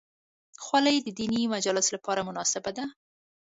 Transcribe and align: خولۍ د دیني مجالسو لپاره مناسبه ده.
خولۍ 0.63 0.97
د 1.03 1.07
دیني 1.19 1.41
مجالسو 1.53 1.91
لپاره 1.97 2.21
مناسبه 2.27 2.71
ده. 2.77 2.85